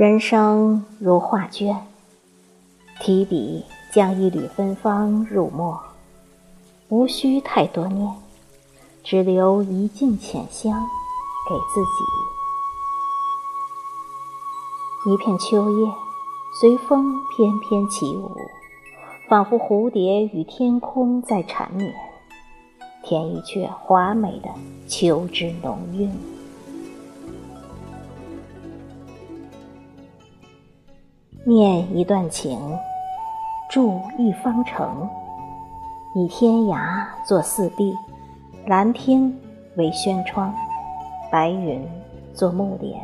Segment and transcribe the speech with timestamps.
[0.00, 1.76] 人生如画卷，
[3.02, 5.78] 提笔将一缕芬芳入墨，
[6.88, 8.10] 无需太多念，
[9.04, 10.72] 只留一径浅香
[11.46, 11.82] 给自
[15.04, 15.12] 己。
[15.12, 15.92] 一片秋叶
[16.58, 18.34] 随风翩翩起舞，
[19.28, 21.94] 仿佛蝴蝶与天空在缠绵，
[23.02, 24.48] 添一阙华美的
[24.88, 26.10] 秋之浓韵。
[31.42, 32.60] 念一段情，
[33.70, 35.08] 筑一方城，
[36.14, 37.96] 以天涯作四壁，
[38.66, 39.34] 蓝天
[39.76, 40.54] 为轩窗，
[41.32, 41.82] 白云
[42.34, 42.94] 作幕帘，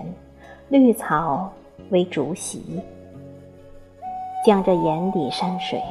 [0.68, 1.50] 绿草
[1.88, 2.82] 为竹席。
[4.44, 5.82] 将这眼底山水，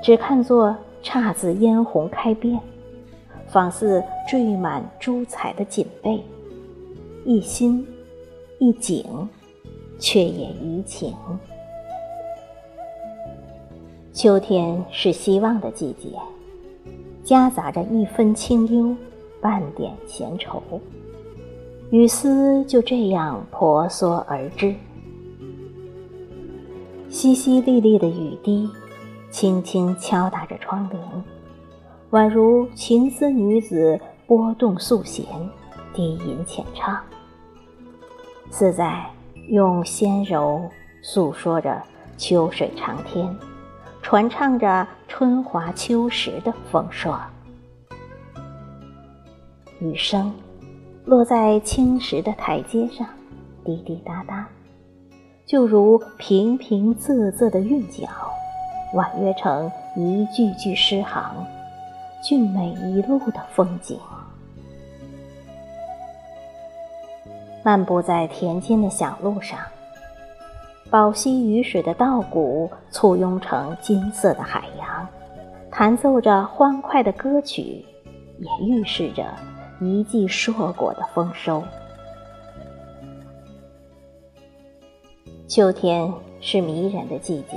[0.00, 2.60] 只看作姹紫嫣红开遍，
[3.48, 6.24] 仿似缀满珠彩的锦被，
[7.24, 7.84] 一心
[8.60, 9.28] 一景，
[9.98, 11.12] 却也怡情。
[14.12, 16.10] 秋天是希望的季节，
[17.24, 18.94] 夹杂着一分清幽，
[19.40, 20.62] 半点闲愁。
[21.90, 24.74] 雨丝就这样婆娑而至，
[27.10, 28.68] 淅淅沥沥的雨滴，
[29.30, 30.96] 轻轻敲打着窗棂，
[32.10, 35.24] 宛如情思女子拨动素弦，
[35.94, 37.00] 低吟浅唱，
[38.50, 39.06] 似在
[39.48, 40.60] 用纤柔
[41.00, 41.82] 诉说着
[42.18, 43.34] 秋水长天。
[44.02, 47.18] 传唱着春华秋实的风霜，
[49.78, 50.34] 雨声
[51.06, 53.06] 落在青石的台阶上，
[53.64, 54.46] 滴滴答答，
[55.46, 58.08] 就如平平仄仄的韵脚，
[58.92, 61.34] 婉约成一句句诗行，
[62.22, 63.98] 俊美一路的风景。
[67.62, 69.58] 漫步在田间的小路上。
[70.92, 75.08] 宝溪雨水的稻谷簇拥成金色的海洋，
[75.70, 77.82] 弹奏着欢快的歌曲，
[78.38, 79.24] 也预示着
[79.80, 81.64] 一季硕果的丰收。
[85.48, 87.56] 秋天是迷人的季节，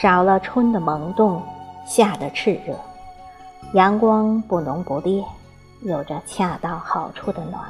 [0.00, 1.42] 少了春的萌动，
[1.84, 2.74] 夏的炽热，
[3.74, 5.22] 阳光不浓不烈，
[5.82, 7.62] 有着恰到好处的暖，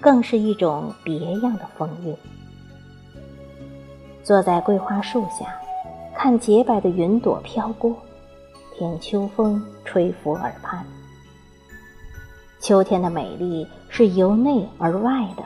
[0.00, 2.16] 更是一种别样的风韵。
[4.22, 5.58] 坐在桂花树下，
[6.14, 7.96] 看洁白的云朵飘过，
[8.76, 10.84] 听秋风吹拂耳畔。
[12.60, 15.42] 秋天的美丽是由内而外的，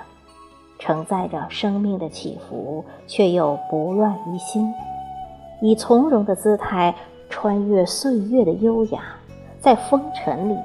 [0.79, 4.75] 承载着生命的起伏，却又不乱于心，
[5.61, 6.93] 以从容的姿态
[7.31, 9.17] 穿越岁月的优雅，
[9.61, 10.59] 在风尘里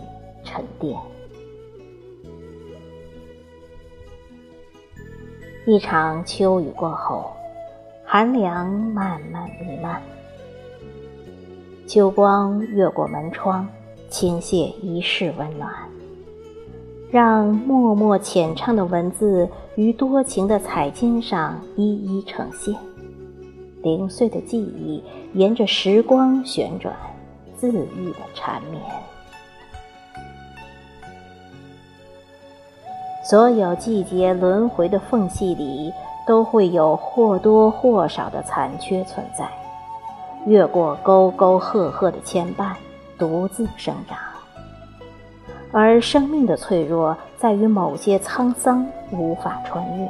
[0.44, 1.00] 沉淀。
[5.68, 7.31] 一场秋雨过后。
[8.12, 10.02] 寒凉慢慢弥漫，
[11.86, 13.68] 秋光越过门窗，
[14.09, 15.72] 倾泻一世温暖，
[17.12, 22.74] 让默默浅唱的文字于多情的彩笺上一一呈现。
[23.84, 25.03] 零碎的记忆
[25.36, 26.91] 沿着时光旋转，
[27.62, 28.81] 恣意的缠绵。
[33.24, 35.94] 所有季节轮回的缝隙里。
[36.29, 39.50] 都会有或多或少的残缺存在，
[40.45, 42.75] 越过沟沟壑壑的牵绊，
[43.17, 44.16] 独自生长。
[45.72, 50.07] 而生命的脆弱在于某些沧桑无法穿越，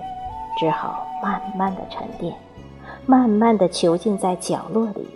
[0.60, 2.36] 只好慢慢的沉淀，
[3.06, 5.08] 慢慢的囚禁在角落里，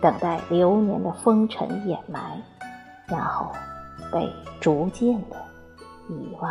[0.00, 2.18] 等待流年的风尘掩埋，
[3.06, 3.52] 然后
[4.10, 4.26] 被
[4.58, 5.36] 逐渐的
[6.08, 6.50] 遗忘。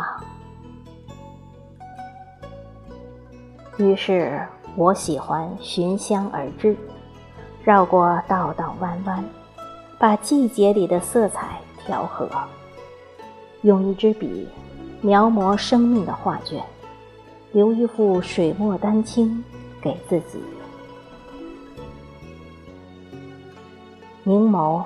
[3.76, 4.40] 于是
[4.76, 6.76] 我喜欢寻香而至，
[7.64, 9.24] 绕过道道弯弯，
[9.98, 12.28] 把季节里的色彩调和，
[13.62, 14.46] 用一支笔
[15.00, 16.62] 描摹生命的画卷，
[17.52, 19.42] 留一幅水墨丹青
[19.80, 20.38] 给自己。
[24.22, 24.82] 凝眸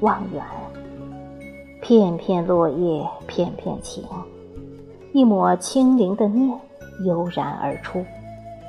[0.00, 0.44] 望远，
[1.80, 4.04] 片片落叶片片情，
[5.12, 6.60] 一抹清灵的念。
[7.02, 8.04] 悠然而出，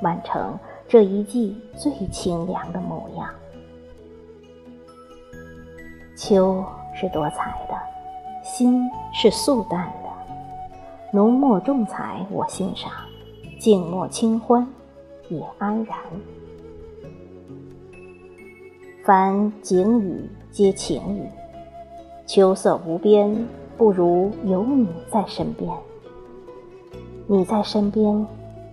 [0.02, 0.58] 完成
[0.88, 3.28] 这一季最清凉的模样。
[6.16, 6.64] 秋
[6.94, 7.74] 是多彩的，
[8.42, 8.82] 心
[9.12, 10.08] 是素淡的。
[11.12, 12.90] 浓墨重彩我欣赏，
[13.60, 14.66] 静默清欢
[15.28, 15.96] 也安然。
[19.04, 21.28] 凡景语皆情语，
[22.26, 23.46] 秋色无边，
[23.76, 25.70] 不如有你在身边。
[27.28, 28.24] 你在身边，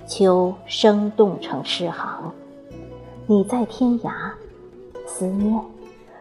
[0.06, 2.32] 秋生动成诗行。
[3.26, 4.12] 你在天涯，
[5.08, 5.60] 思念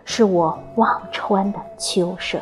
[0.06, 2.40] 是我忘川的秋水。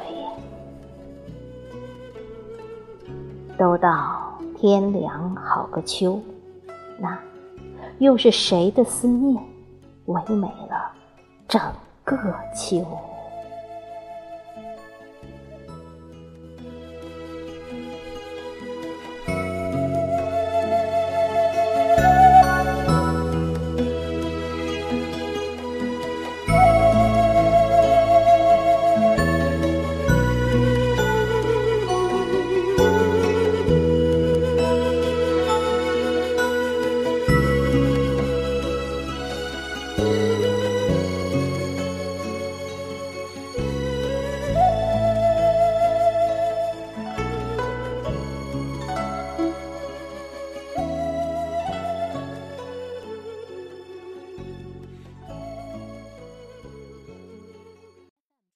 [3.58, 6.20] 都道天凉好个秋，
[6.96, 7.18] 那
[7.98, 9.42] 又是谁的思念，
[10.04, 10.92] 唯美了
[11.48, 11.60] 整
[12.04, 12.16] 个
[12.54, 12.86] 秋